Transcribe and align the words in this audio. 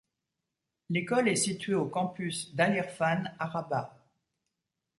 L'école 0.89 1.29
est 1.29 1.35
située 1.35 1.75
au 1.75 1.85
campus 1.85 2.55
d'Al 2.55 2.73
Irfane 2.73 3.35
à 3.37 3.45
Rabat. 3.45 3.95